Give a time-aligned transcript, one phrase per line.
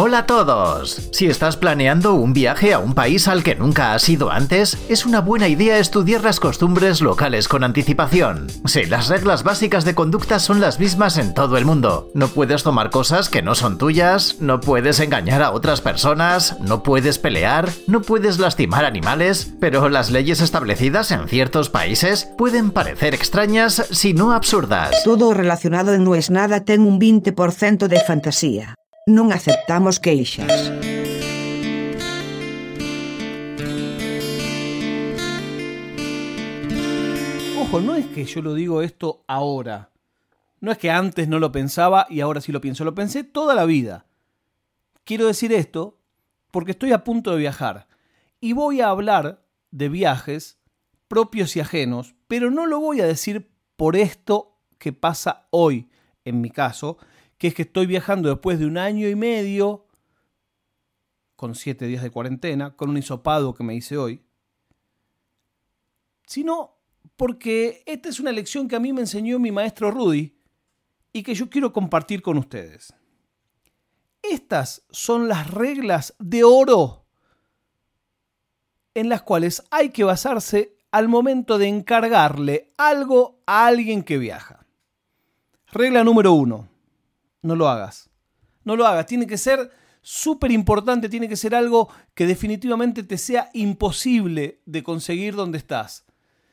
[0.00, 1.08] Hola a todos.
[1.10, 5.04] Si estás planeando un viaje a un país al que nunca has ido antes, es
[5.04, 8.46] una buena idea estudiar las costumbres locales con anticipación.
[8.66, 12.12] Si las reglas básicas de conducta son las mismas en todo el mundo.
[12.14, 16.84] No puedes tomar cosas que no son tuyas, no puedes engañar a otras personas, no
[16.84, 23.16] puedes pelear, no puedes lastimar animales, pero las leyes establecidas en ciertos países pueden parecer
[23.16, 24.92] extrañas si no absurdas.
[25.02, 28.76] Todo relacionado no es nada ten un 20% de fantasía.
[29.08, 30.68] Non aceptamos queixas.
[37.56, 39.96] Ojo, no es que yo lo digo esto ahora.
[40.60, 42.84] No es que antes no lo pensaba y ahora sí lo pienso.
[42.84, 44.04] Lo pensé toda la vida.
[45.04, 45.96] Quiero decir esto
[46.50, 47.88] porque estoy a punto de viajar
[48.42, 50.58] y voy a hablar de viajes
[51.08, 55.88] propios y ajenos, pero no lo voy a decir por esto que pasa hoy,
[56.26, 56.98] en mi caso,
[57.38, 59.86] que es que estoy viajando después de un año y medio,
[61.36, 64.24] con siete días de cuarentena, con un hisopado que me hice hoy,
[66.26, 66.76] sino
[67.16, 70.36] porque esta es una lección que a mí me enseñó mi maestro Rudy
[71.12, 72.92] y que yo quiero compartir con ustedes.
[74.20, 77.06] Estas son las reglas de oro
[78.94, 84.66] en las cuales hay que basarse al momento de encargarle algo a alguien que viaja.
[85.68, 86.68] Regla número uno
[87.42, 88.10] no lo hagas.
[88.64, 89.06] No lo hagas.
[89.06, 89.70] Tiene que ser
[90.02, 96.06] súper importante, tiene que ser algo que definitivamente te sea imposible de conseguir donde estás.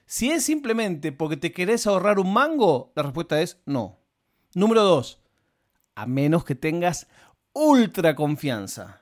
[0.05, 3.99] Si es simplemente porque te querés ahorrar un mango, la respuesta es no.
[4.53, 5.21] Número dos,
[5.95, 7.07] a menos que tengas
[7.53, 9.01] ultra confianza.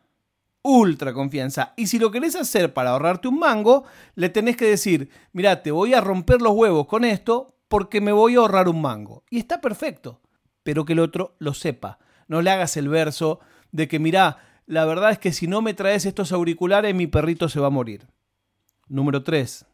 [0.61, 1.73] Ultra confianza.
[1.75, 3.83] Y si lo querés hacer para ahorrarte un mango,
[4.15, 8.13] le tenés que decir, mira, te voy a romper los huevos con esto porque me
[8.13, 9.25] voy a ahorrar un mango.
[9.29, 10.21] Y está perfecto
[10.63, 11.99] pero que el otro lo sepa.
[12.27, 13.39] No le hagas el verso
[13.71, 17.49] de que, mirá, la verdad es que si no me traes estos auriculares, mi perrito
[17.49, 18.07] se va a morir.
[18.87, 19.65] Número 3.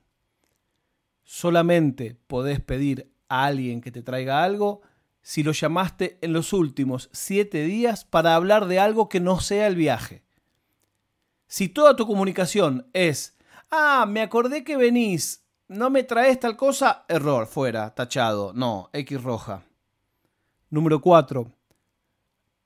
[1.23, 4.82] Solamente podés pedir a alguien que te traiga algo
[5.22, 9.67] si lo llamaste en los últimos siete días para hablar de algo que no sea
[9.67, 10.23] el viaje.
[11.48, 13.38] Si toda tu comunicación es,
[13.70, 19.22] ah, me acordé que venís, no me traes tal cosa, error, fuera, tachado, no, X
[19.22, 19.64] roja.
[20.71, 21.52] Número 4.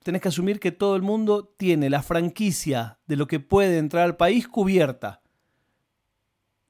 [0.03, 4.03] Tenés que asumir que todo el mundo tiene la franquicia de lo que puede entrar
[4.03, 5.21] al país cubierta.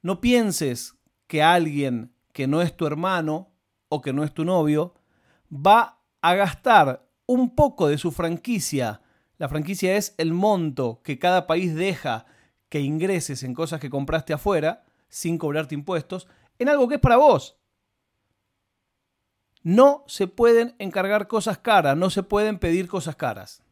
[0.03, 0.95] No pienses
[1.25, 3.51] que alguien que no es tu hermano
[3.89, 4.93] o que no es tu novio
[5.51, 9.01] va a gastar un poco de su franquicia.
[9.39, 12.27] La franquicia es el monto que cada país deja
[12.69, 16.27] que ingreses en cosas que compraste afuera sin cobrarte impuestos
[16.59, 17.57] en algo que es para vos.
[19.63, 23.63] No se pueden encargar cosas caras, no se pueden pedir cosas caras.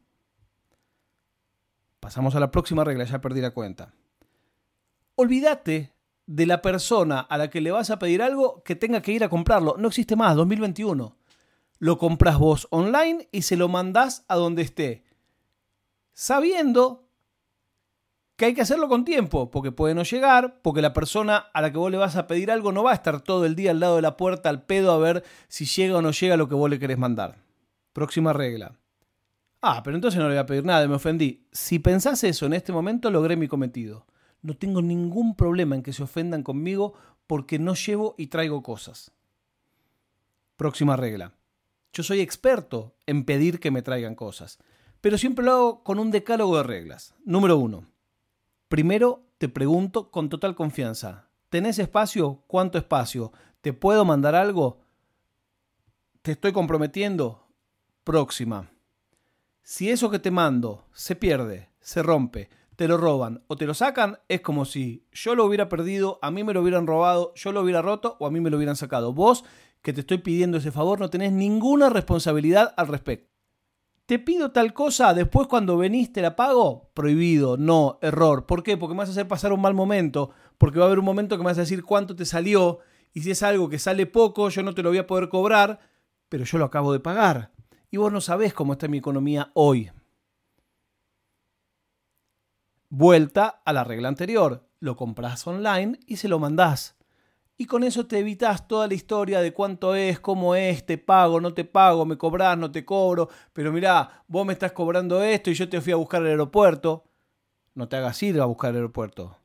[1.99, 3.93] Pasamos a la próxima regla, ya perdí la cuenta.
[5.15, 5.93] Olvídate
[6.25, 9.23] de la persona a la que le vas a pedir algo que tenga que ir
[9.23, 9.75] a comprarlo.
[9.77, 11.15] No existe más, 2021.
[11.79, 15.03] Lo compras vos online y se lo mandás a donde esté.
[16.13, 17.10] Sabiendo
[18.41, 21.71] que hay que hacerlo con tiempo, porque puede no llegar, porque la persona a la
[21.71, 23.79] que vos le vas a pedir algo no va a estar todo el día al
[23.79, 26.55] lado de la puerta al pedo a ver si llega o no llega lo que
[26.55, 27.37] vos le querés mandar.
[27.93, 28.79] Próxima regla.
[29.61, 31.45] Ah, pero entonces no le voy a pedir nada, me ofendí.
[31.51, 34.07] Si pensás eso en este momento, logré mi cometido.
[34.41, 36.95] No tengo ningún problema en que se ofendan conmigo
[37.27, 39.11] porque no llevo y traigo cosas.
[40.55, 41.35] Próxima regla.
[41.93, 44.57] Yo soy experto en pedir que me traigan cosas,
[44.99, 47.13] pero siempre lo hago con un decálogo de reglas.
[47.23, 47.90] Número uno
[48.71, 52.45] Primero te pregunto con total confianza, ¿tenés espacio?
[52.47, 53.33] ¿Cuánto espacio?
[53.59, 54.79] ¿Te puedo mandar algo?
[56.21, 57.49] ¿Te estoy comprometiendo?
[58.05, 58.71] Próxima.
[59.61, 63.73] Si eso que te mando se pierde, se rompe, te lo roban o te lo
[63.73, 67.51] sacan, es como si yo lo hubiera perdido, a mí me lo hubieran robado, yo
[67.51, 69.11] lo hubiera roto o a mí me lo hubieran sacado.
[69.11, 69.43] Vos,
[69.81, 73.30] que te estoy pidiendo ese favor, no tenés ninguna responsabilidad al respecto
[74.05, 78.45] te pido tal cosa, después cuando venís te la pago, prohibido, no, error.
[78.45, 78.77] ¿Por qué?
[78.77, 81.37] Porque me vas a hacer pasar un mal momento, porque va a haber un momento
[81.37, 82.79] que me vas a decir cuánto te salió,
[83.13, 85.79] y si es algo que sale poco, yo no te lo voy a poder cobrar,
[86.29, 87.51] pero yo lo acabo de pagar.
[87.89, 89.91] Y vos no sabés cómo está mi economía hoy.
[92.89, 97.00] Vuelta a la regla anterior, lo compras online y se lo mandás
[97.61, 101.39] y con eso te evitas toda la historia de cuánto es, cómo es, te pago,
[101.39, 105.51] no te pago, me cobras, no te cobro, pero mirá, vos me estás cobrando esto
[105.51, 107.03] y yo te fui a buscar al aeropuerto.
[107.75, 109.37] No te hagas ir a buscar al aeropuerto.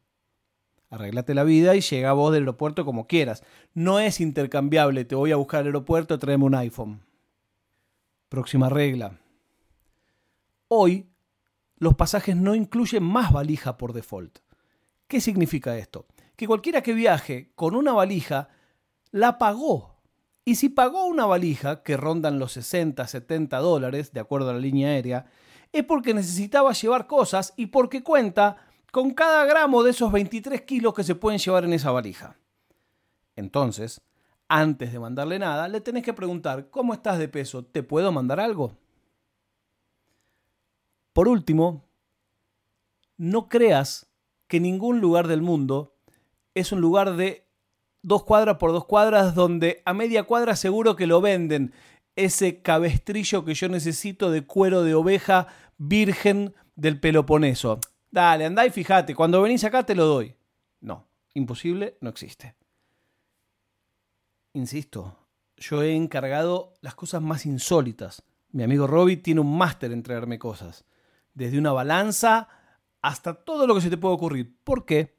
[0.88, 3.44] Arreglate la vida y llega vos del aeropuerto como quieras.
[3.74, 7.02] No es intercambiable, te voy a buscar al aeropuerto, tráeme un iPhone.
[8.30, 9.20] Próxima regla.
[10.68, 11.06] Hoy
[11.76, 14.38] los pasajes no incluyen más valija por default.
[15.06, 16.06] ¿Qué significa esto?
[16.36, 18.48] Que cualquiera que viaje con una valija
[19.10, 19.96] la pagó.
[20.44, 24.60] Y si pagó una valija, que rondan los 60, 70 dólares, de acuerdo a la
[24.60, 25.26] línea aérea,
[25.72, 28.58] es porque necesitaba llevar cosas y porque cuenta
[28.92, 32.36] con cada gramo de esos 23 kilos que se pueden llevar en esa valija.
[33.34, 34.00] Entonces,
[34.48, 37.64] antes de mandarle nada, le tenés que preguntar, ¿cómo estás de peso?
[37.64, 38.76] ¿Te puedo mandar algo?
[41.12, 41.84] Por último,
[43.16, 44.06] no creas
[44.46, 45.95] que ningún lugar del mundo
[46.56, 47.46] es un lugar de
[48.02, 51.74] dos cuadras por dos cuadras donde a media cuadra seguro que lo venden
[52.16, 57.78] ese cabestrillo que yo necesito de cuero de oveja virgen del Peloponeso.
[58.10, 60.34] Dale, andá y fíjate, cuando venís acá te lo doy.
[60.80, 62.56] No, imposible, no existe.
[64.54, 68.22] Insisto, yo he encargado las cosas más insólitas.
[68.50, 70.86] Mi amigo Robbie tiene un máster en traerme cosas.
[71.34, 72.48] Desde una balanza
[73.02, 74.56] hasta todo lo que se te puede ocurrir.
[74.64, 75.15] ¿Por qué?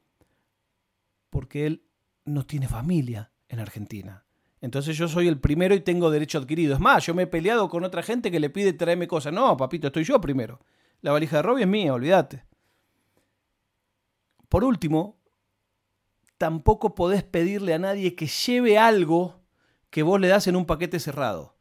[1.30, 1.84] Porque él
[2.24, 4.24] no tiene familia en Argentina.
[4.60, 6.74] Entonces yo soy el primero y tengo derecho adquirido.
[6.74, 9.32] Es más, yo me he peleado con otra gente que le pide traerme cosas.
[9.32, 10.60] No, papito, estoy yo primero.
[11.00, 12.44] La valija de Robbie es mía, olvídate.
[14.48, 15.20] Por último,
[16.38, 19.42] tampoco podés pedirle a nadie que lleve algo
[19.90, 21.56] que vos le das en un paquete cerrado.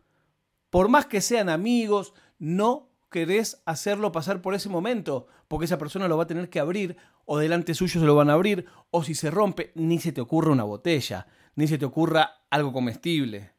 [0.69, 6.07] Por más que sean amigos, no querés hacerlo pasar por ese momento, porque esa persona
[6.07, 9.03] lo va a tener que abrir, o delante suyo se lo van a abrir, o
[9.03, 13.53] si se rompe, ni se te ocurra una botella, ni se te ocurra algo comestible.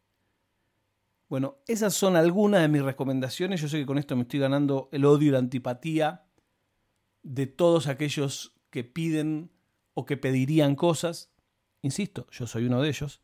[1.28, 3.60] Bueno, esas son algunas de mis recomendaciones.
[3.60, 6.24] Yo sé que con esto me estoy ganando el odio y la antipatía
[7.22, 9.50] de todos aquellos que piden
[9.92, 11.30] o que pedirían cosas.
[11.82, 13.20] Insisto, yo soy uno de ellos.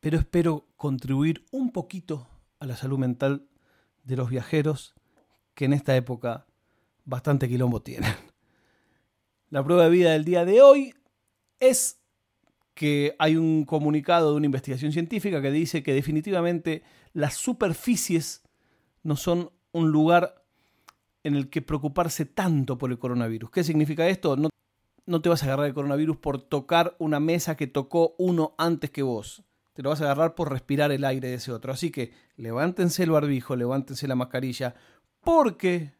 [0.00, 2.26] Pero espero contribuir un poquito
[2.58, 3.48] a la salud mental
[4.04, 4.94] de los viajeros
[5.54, 6.46] que en esta época
[7.04, 8.14] bastante quilombo tienen.
[9.50, 10.94] La prueba de vida del día de hoy
[11.60, 12.00] es
[12.74, 18.42] que hay un comunicado de una investigación científica que dice que definitivamente las superficies
[19.02, 20.44] no son un lugar
[21.22, 23.50] en el que preocuparse tanto por el coronavirus.
[23.50, 24.36] ¿Qué significa esto?
[24.36, 24.50] No,
[25.06, 28.90] no te vas a agarrar el coronavirus por tocar una mesa que tocó uno antes
[28.90, 29.44] que vos.
[29.74, 31.72] Te lo vas a agarrar por respirar el aire de ese otro.
[31.72, 34.74] Así que levántense el barbijo, levántense la mascarilla,
[35.20, 35.92] porque,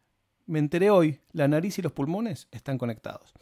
[0.45, 3.33] me enteré hoy, la nariz y los pulmones están conectados.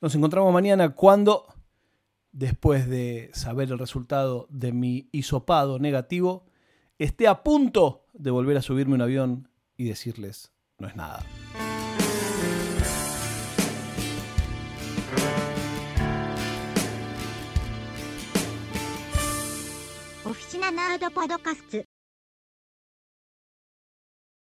[0.00, 1.46] Nos encontramos mañana cuando,
[2.30, 6.44] después de saber el resultado de mi hisopado negativo,
[6.98, 11.24] esté a punto de volver a subirme un avión y decirles no es nada.
[20.48, 21.87] シナナードパドカスツ。